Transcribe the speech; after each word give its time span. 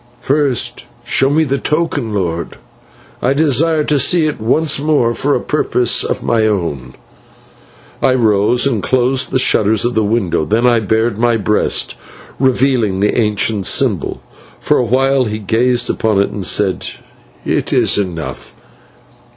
"First 0.21 0.85
show 1.03 1.29
me 1.29 1.43
the 1.43 1.59
token, 1.59 2.11
lord. 2.11 2.57
I 3.21 3.33
desire 3.33 3.83
to 3.83 3.99
see 3.99 4.25
it 4.25 4.41
once 4.41 4.79
more 4.79 5.13
for 5.13 5.35
a 5.35 5.39
purpose 5.39 6.03
of 6.03 6.23
my 6.23 6.47
own." 6.47 6.95
I 8.01 8.15
rose 8.15 8.65
and 8.65 8.81
closed 8.81 9.29
the 9.29 9.37
shutters 9.37 9.85
of 9.85 9.93
the 9.93 10.03
window, 10.03 10.43
then 10.43 10.65
I 10.65 10.79
bared 10.79 11.19
my 11.19 11.37
breast, 11.37 11.93
revealing 12.39 12.99
the 12.99 13.15
ancient 13.19 13.67
symbol. 13.67 14.23
For 14.59 14.79
a 14.79 14.83
while 14.85 15.25
he 15.25 15.37
gazed 15.37 15.87
upon 15.87 16.19
it, 16.19 16.31
and 16.31 16.43
said, 16.43 16.83
"It 17.45 17.71
is 17.71 17.99
enough. 17.99 18.55